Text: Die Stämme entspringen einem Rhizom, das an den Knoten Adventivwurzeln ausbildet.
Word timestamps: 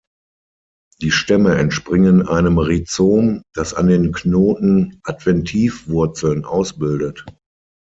Die 1.03 1.11
Stämme 1.11 1.59
entspringen 1.59 2.27
einem 2.27 2.57
Rhizom, 2.57 3.43
das 3.53 3.75
an 3.75 3.85
den 3.85 4.13
Knoten 4.13 4.99
Adventivwurzeln 5.03 6.43
ausbildet. 6.43 7.23